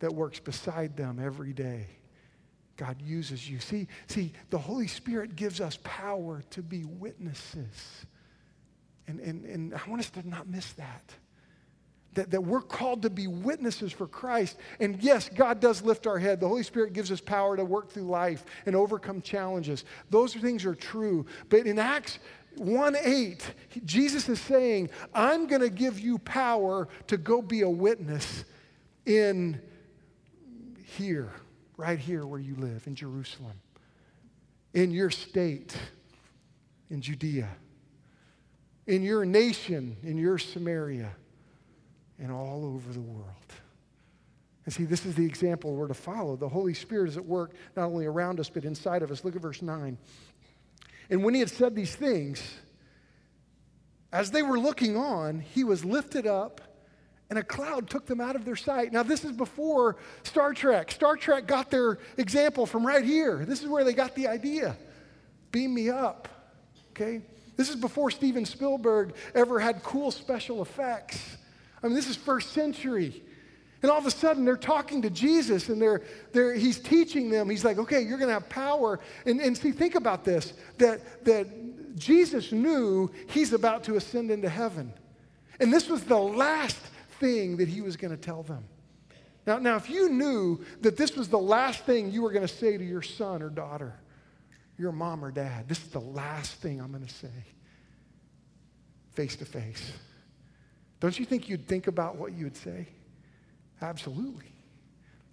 [0.00, 1.86] that works beside them every day.
[2.76, 3.60] God uses you.
[3.60, 8.06] See, see, the Holy Spirit gives us power to be witnesses.
[9.06, 11.14] And, and, and I want us to not miss that.
[12.14, 14.56] That, that we're called to be witnesses for Christ.
[14.78, 16.40] And yes, God does lift our head.
[16.40, 19.84] The Holy Spirit gives us power to work through life and overcome challenges.
[20.10, 21.26] Those things are true.
[21.48, 22.20] But in Acts
[22.58, 27.68] 1 8, Jesus is saying, I'm going to give you power to go be a
[27.68, 28.44] witness
[29.06, 29.60] in
[30.96, 31.32] here,
[31.76, 33.60] right here where you live, in Jerusalem,
[34.72, 35.76] in your state,
[36.90, 37.48] in Judea,
[38.86, 41.10] in your nation, in your Samaria,
[42.18, 43.28] and all over the world.
[44.64, 46.36] And see, this is the example we're to follow.
[46.36, 49.24] The Holy Spirit is at work not only around us, but inside of us.
[49.24, 49.98] Look at verse 9.
[51.10, 52.42] And when he had said these things,
[54.12, 56.60] as they were looking on, he was lifted up
[57.30, 58.92] and a cloud took them out of their sight.
[58.92, 60.92] Now, this is before Star Trek.
[60.92, 63.44] Star Trek got their example from right here.
[63.44, 64.76] This is where they got the idea.
[65.50, 66.28] Beam me up,
[66.90, 67.22] okay?
[67.56, 71.36] This is before Steven Spielberg ever had cool special effects.
[71.82, 73.22] I mean, this is first century.
[73.84, 76.00] And all of a sudden, they're talking to Jesus and they're,
[76.32, 77.50] they're, he's teaching them.
[77.50, 78.98] He's like, okay, you're going to have power.
[79.26, 84.48] And, and see, think about this that, that Jesus knew he's about to ascend into
[84.48, 84.90] heaven.
[85.60, 86.78] And this was the last
[87.20, 88.64] thing that he was going to tell them.
[89.46, 92.54] Now, now, if you knew that this was the last thing you were going to
[92.54, 93.92] say to your son or daughter,
[94.78, 97.28] your mom or dad, this is the last thing I'm going to say
[99.12, 99.92] face to face.
[101.00, 102.88] Don't you think you'd think about what you would say?
[103.84, 104.54] Absolutely.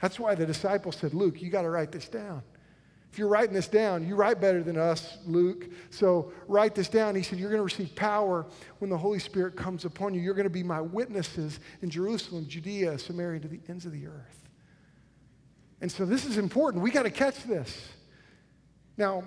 [0.01, 2.43] That's why the disciples said, Luke, you got to write this down.
[3.09, 5.69] If you're writing this down, you write better than us, Luke.
[5.89, 7.15] So write this down.
[7.15, 8.45] He said, You're going to receive power
[8.79, 10.21] when the Holy Spirit comes upon you.
[10.21, 14.07] You're going to be my witnesses in Jerusalem, Judea, Samaria, to the ends of the
[14.07, 14.49] earth.
[15.79, 16.83] And so this is important.
[16.83, 17.89] We got to catch this.
[18.97, 19.23] Now,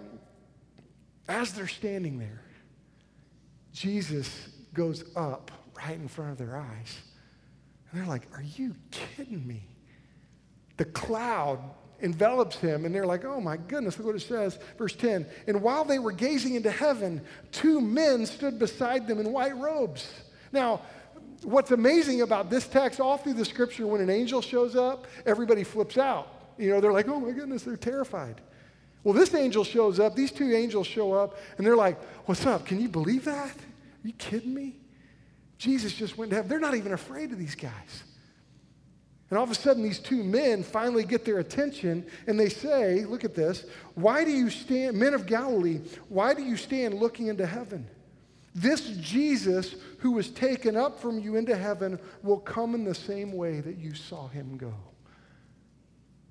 [1.28, 2.42] as they're standing there,
[3.72, 7.00] Jesus goes up right in front of their eyes.
[7.94, 9.62] And they're like, Are you kidding me?
[10.78, 11.60] The cloud
[12.00, 14.58] envelops him, and they're like, oh my goodness, look what it says.
[14.76, 19.32] Verse 10 And while they were gazing into heaven, two men stood beside them in
[19.32, 20.12] white robes.
[20.50, 20.82] Now,
[21.44, 25.62] what's amazing about this text, all through the scripture, when an angel shows up, everybody
[25.62, 26.28] flips out.
[26.58, 28.40] You know, they're like, oh my goodness, they're terrified.
[29.04, 32.66] Well, this angel shows up, these two angels show up, and they're like, what's up?
[32.66, 33.54] Can you believe that?
[33.54, 34.80] Are you kidding me?
[35.58, 36.48] Jesus just went to heaven.
[36.48, 38.04] They're not even afraid of these guys.
[39.30, 43.04] And all of a sudden, these two men finally get their attention and they say,
[43.04, 43.64] Look at this.
[43.94, 47.86] Why do you stand, men of Galilee, why do you stand looking into heaven?
[48.54, 53.32] This Jesus who was taken up from you into heaven will come in the same
[53.32, 54.74] way that you saw him go.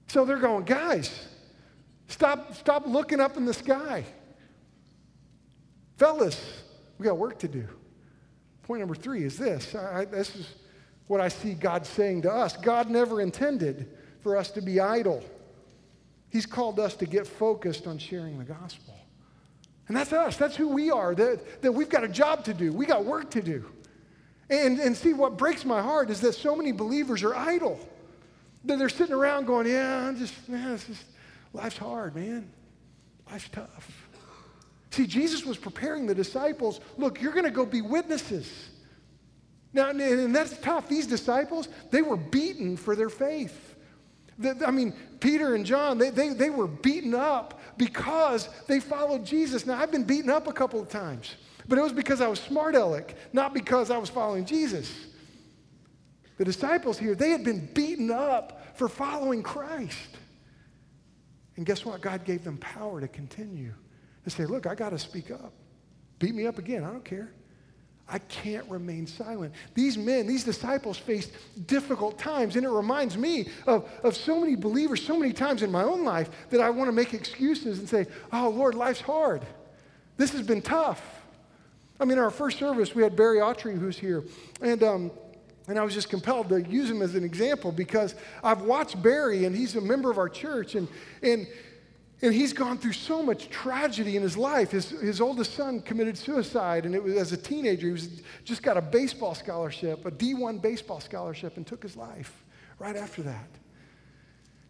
[0.07, 1.27] So they're going, Guys,
[2.07, 4.05] stop, stop looking up in the sky.
[5.97, 6.63] Fellas,
[6.97, 7.67] we got work to do.
[8.63, 9.75] Point number three is this.
[9.75, 10.49] I, this is
[11.07, 12.57] what I see God saying to us.
[12.57, 13.89] God never intended
[14.21, 15.23] for us to be idle.
[16.29, 18.95] He's called us to get focused on sharing the gospel.
[19.87, 20.37] And that's us.
[20.37, 21.13] That's who we are.
[21.13, 22.71] That, that we've got a job to do.
[22.71, 23.65] We got work to do.
[24.49, 27.79] And, and see, what breaks my heart is that so many believers are idle.
[28.65, 31.03] That they're sitting around going, yeah, I'm just, it's just,
[31.51, 32.49] life's hard, man.
[33.29, 34.02] Life's tough.
[34.93, 36.79] See, Jesus was preparing the disciples.
[36.97, 38.69] Look, you're going to go be witnesses.
[39.73, 40.87] Now, and that's tough.
[40.87, 43.73] These disciples, they were beaten for their faith.
[44.63, 49.65] I mean, Peter and John, they, they, they were beaten up because they followed Jesus.
[49.65, 52.39] Now, I've been beaten up a couple of times, but it was because I was
[52.39, 54.93] smart aleck, not because I was following Jesus.
[56.37, 60.17] The disciples here, they had been beaten up for following Christ.
[61.55, 61.99] And guess what?
[61.99, 63.73] God gave them power to continue.
[64.23, 65.51] To say, look, I got to speak up.
[66.19, 66.83] Beat me up again.
[66.83, 67.31] I don't care.
[68.07, 69.53] I can't remain silent.
[69.73, 71.31] These men, these disciples faced
[71.67, 75.71] difficult times, and it reminds me of, of so many believers, so many times in
[75.71, 79.41] my own life that I want to make excuses and say, Oh, Lord, life's hard.
[80.17, 81.01] This has been tough.
[81.99, 84.23] I mean, our first service, we had Barry Autry who's here,
[84.61, 85.11] and, um,
[85.67, 89.45] and I was just compelled to use him as an example because I've watched Barry,
[89.45, 90.87] and he's a member of our church, and,
[91.21, 91.47] and
[92.23, 94.71] and he's gone through so much tragedy in his life.
[94.71, 97.87] His, his oldest son committed suicide, and it was as a teenager.
[97.87, 102.45] He was just got a baseball scholarship, a D1 baseball scholarship, and took his life
[102.79, 103.49] right after that.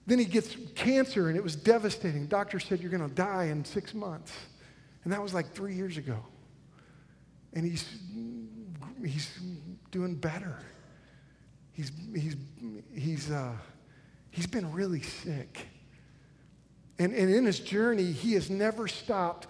[0.08, 2.26] Then he gets cancer, and it was devastating.
[2.26, 4.34] Doctor said, You're going to die in six months.
[5.04, 6.18] And that was like three years ago.
[7.54, 7.88] And he's,
[9.06, 9.30] he's
[9.92, 10.58] doing better.
[11.74, 12.36] he's, he's,
[12.96, 13.52] he's, uh,
[14.32, 15.68] he's been really sick.
[17.00, 19.48] And, and in his journey, he has never stopped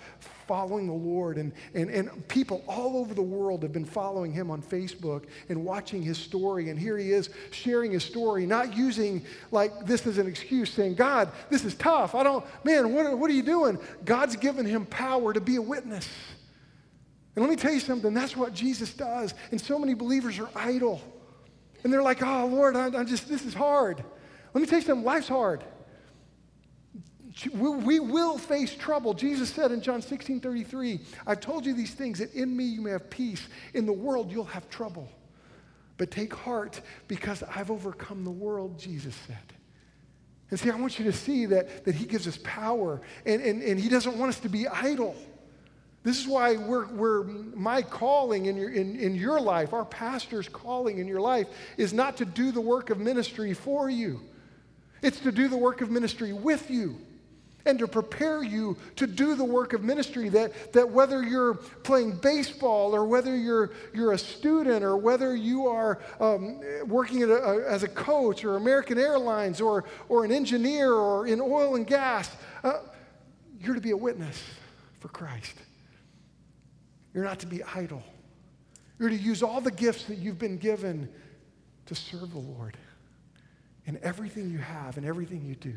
[0.47, 1.37] following the Lord.
[1.37, 5.63] And, and, and people all over the world have been following him on Facebook and
[5.63, 6.69] watching his story.
[6.69, 10.95] And here he is sharing his story, not using like this as an excuse, saying,
[10.95, 12.15] God, this is tough.
[12.15, 13.77] I don't, man, what, what are you doing?
[14.05, 16.07] God's given him power to be a witness.
[17.35, 19.33] And let me tell you something, that's what Jesus does.
[19.51, 21.01] And so many believers are idle.
[21.83, 24.03] And they're like, oh, Lord, I, I just, this is hard.
[24.53, 25.63] Let me tell you something, life's hard.
[27.51, 29.13] We will face trouble.
[29.13, 32.81] Jesus said in John 16 33, I've told you these things that in me you
[32.81, 33.47] may have peace.
[33.73, 35.09] In the world you'll have trouble.
[35.97, 39.37] But take heart because I've overcome the world, Jesus said.
[40.51, 43.63] And see, I want you to see that, that He gives us power and, and,
[43.63, 45.15] and He doesn't want us to be idle.
[46.03, 50.49] This is why we're, we're, my calling in your, in, in your life, our pastor's
[50.49, 54.19] calling in your life, is not to do the work of ministry for you.
[55.01, 56.97] It's to do the work of ministry with you
[57.65, 62.11] and to prepare you to do the work of ministry that, that whether you're playing
[62.17, 67.35] baseball or whether you're, you're a student or whether you are um, working a,
[67.67, 72.35] as a coach or American Airlines or, or an engineer or in oil and gas,
[72.63, 72.79] uh,
[73.59, 74.41] you're to be a witness
[74.99, 75.55] for Christ.
[77.13, 78.03] You're not to be idle.
[78.99, 81.09] You're to use all the gifts that you've been given
[81.85, 82.77] to serve the Lord
[83.85, 85.75] in everything you have and everything you do.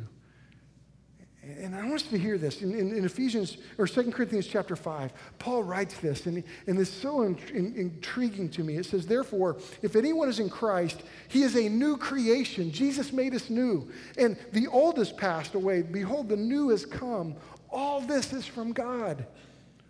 [1.46, 2.62] And I want us to hear this.
[2.62, 6.90] In, in, in, Ephesians, or 2 Corinthians chapter 5, Paul writes this, and, and is
[6.90, 8.76] so in, in, intriguing to me.
[8.76, 12.72] It says, Therefore, if anyone is in Christ, he is a new creation.
[12.72, 13.88] Jesus made us new.
[14.18, 15.82] And the old has passed away.
[15.82, 17.36] Behold, the new has come.
[17.70, 19.26] All this is from God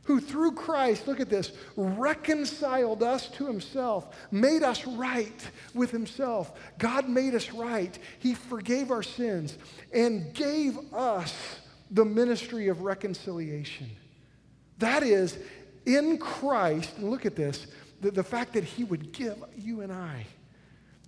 [0.06, 6.52] who through Christ, look at this, reconciled us to himself, made us right with himself.
[6.78, 7.98] God made us right.
[8.20, 9.58] He forgave our sins
[9.92, 13.90] and gave us the ministry of reconciliation.
[14.78, 15.38] That is,
[15.86, 17.66] in Christ, and look at this,
[18.00, 20.24] the, the fact that he would give you and I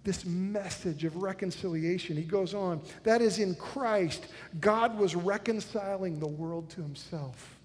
[0.04, 2.16] this message of reconciliation.
[2.16, 4.26] He goes on, that is, in Christ,
[4.58, 7.57] God was reconciling the world to himself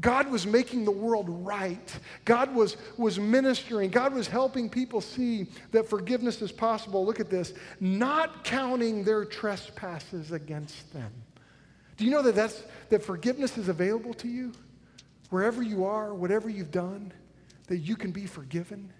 [0.00, 1.98] God was making the world right.
[2.24, 3.90] God was, was ministering.
[3.90, 7.04] God was helping people see that forgiveness is possible.
[7.04, 11.12] Look at this not counting their trespasses against them.
[11.96, 14.52] Do you know that, that's, that forgiveness is available to you?
[15.30, 17.12] Wherever you are, whatever you've done,
[17.68, 18.92] that you can be forgiven?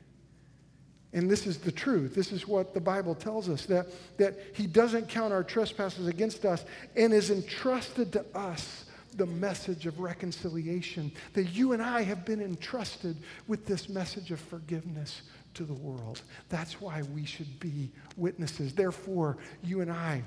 [1.15, 2.15] And this is the truth.
[2.15, 3.87] This is what the Bible tells us that,
[4.19, 6.65] that He doesn't count our trespasses against us
[6.97, 8.85] and is entrusted to us
[9.17, 14.41] the message of reconciliation, that you and I have been entrusted with this message of
[14.41, 15.23] forgiveness
[15.55, 16.23] to the world.
[16.49, 18.75] That's why we should be witnesses.
[18.75, 20.23] Therefore, you and I,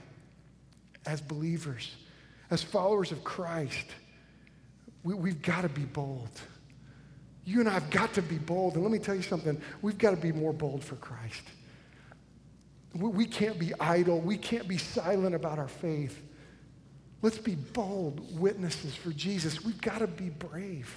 [1.06, 1.96] as believers,
[2.52, 3.88] as followers of Christ,
[5.04, 6.30] we, have got to be bold.
[7.44, 8.74] You and I have got to be bold.
[8.74, 11.44] And let me tell you something we've got to be more bold for Christ.
[12.94, 16.22] We, we can't be idle, we can't be silent about our faith.
[17.26, 19.66] Let's be bold witnesses for Jesus.
[19.66, 20.96] We've got to be brave.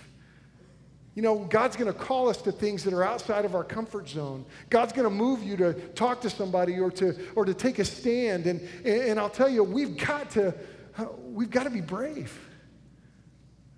[1.14, 4.10] You know, God's going to call us to things that are outside of our comfort
[4.10, 4.44] zone.
[4.68, 7.84] God's going to move you to talk to somebody or to, or to take a
[7.86, 8.46] stand.
[8.46, 10.54] And, and I'll tell you, we've got to,
[10.98, 12.38] uh, we've got to be brave.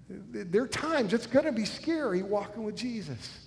[0.09, 3.46] There are times it's going to be scary walking with Jesus.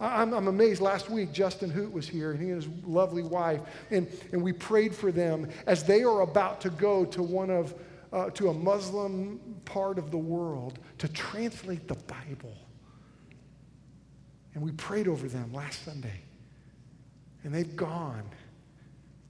[0.00, 0.80] I'm, I'm, amazed.
[0.80, 4.54] Last week, Justin Hoot was here, and he and his lovely wife, and, and we
[4.54, 7.74] prayed for them as they are about to go to one of
[8.12, 12.56] uh, to a Muslim part of the world to translate the Bible.
[14.54, 16.20] And we prayed over them last Sunday.
[17.44, 18.24] And they've gone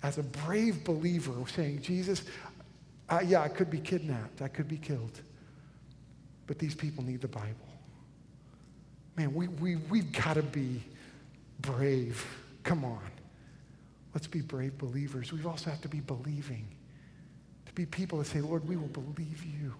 [0.03, 2.22] as a brave believer saying, Jesus,
[3.24, 5.20] yeah, I could be kidnapped, I could be killed,
[6.47, 7.68] but these people need the Bible.
[9.16, 10.83] Man, we, we, we've got to be
[11.61, 12.24] brave.
[12.62, 13.01] Come on.
[14.14, 15.33] Let's be brave believers.
[15.33, 16.66] We also have to be believing
[17.79, 19.72] be people that say, Lord, we will believe you.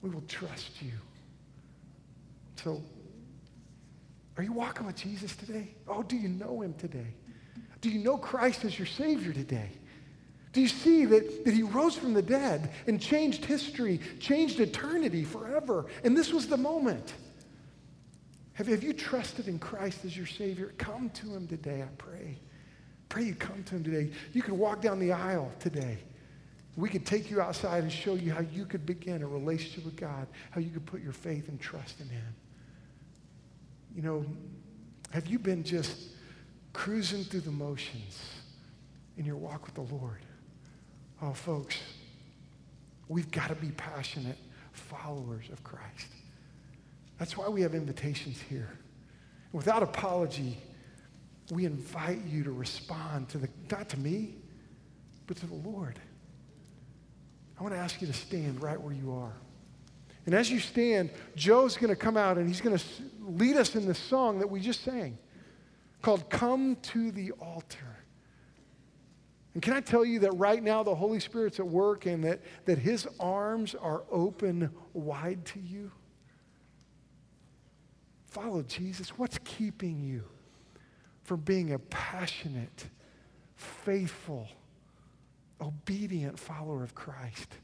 [0.00, 0.92] We will trust you.
[2.54, 2.80] So,
[4.36, 5.74] are you walking with Jesus today?
[5.88, 7.08] Oh, do you know him today?
[7.80, 9.70] Do you know Christ as your Savior today?
[10.52, 15.24] Do you see that, that he rose from the dead and changed history, changed eternity
[15.24, 15.86] forever?
[16.04, 17.14] And this was the moment.
[18.52, 20.74] Have, have you trusted in Christ as your Savior?
[20.78, 22.38] Come to him today, I pray.
[23.08, 24.12] Pray you come to him today.
[24.32, 25.98] You can walk down the aisle today
[26.76, 29.96] we could take you outside and show you how you could begin a relationship with
[29.96, 32.34] God, how you could put your faith and trust in Him.
[33.94, 34.24] You know,
[35.12, 36.10] have you been just
[36.72, 38.20] cruising through the motions
[39.16, 40.20] in your walk with the Lord.
[41.22, 41.76] Oh, folks,
[43.08, 44.38] we've got to be passionate
[44.72, 46.06] followers of Christ.
[47.18, 48.70] That's why we have invitations here.
[49.52, 50.56] Without apology,
[51.50, 54.36] we invite you to respond to the, not to me,
[55.26, 55.98] but to the Lord.
[57.60, 59.34] I want to ask you to stand right where you are.
[60.24, 62.84] And as you stand, Joe's going to come out and he's going to
[63.20, 65.18] lead us in this song that we just sang
[66.00, 67.98] called Come to the Altar.
[69.52, 72.40] And can I tell you that right now the Holy Spirit's at work and that,
[72.64, 75.92] that his arms are open wide to you?
[78.24, 79.10] Follow Jesus.
[79.18, 80.24] What's keeping you
[81.24, 82.86] from being a passionate,
[83.54, 84.48] faithful,
[85.60, 87.54] obedient follower of Christ?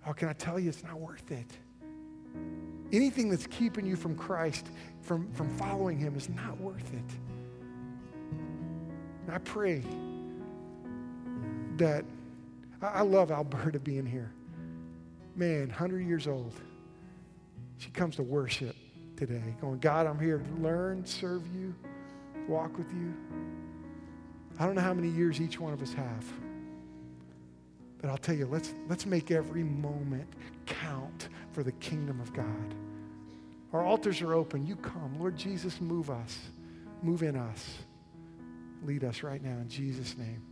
[0.00, 1.50] How can I tell you it's not worth it?
[2.92, 4.66] Anything that's keeping you from Christ,
[5.02, 7.16] from, from following him, is not worth it.
[9.26, 9.82] And I pray
[11.76, 12.04] that
[12.80, 14.30] I, I love Alberta being here.
[15.34, 16.52] Man, 100 years old.
[17.78, 18.76] She comes to worship
[19.16, 21.74] today, going, God, I'm here to learn, serve you,
[22.48, 23.12] walk with you.
[24.58, 26.24] I don't know how many years each one of us have.
[28.00, 30.28] But I'll tell you, let's, let's make every moment
[30.66, 32.74] count for the kingdom of God.
[33.72, 34.66] Our altars are open.
[34.66, 35.18] You come.
[35.18, 36.38] Lord Jesus, move us.
[37.02, 37.78] Move in us.
[38.84, 40.42] Lead us right now in Jesus' name.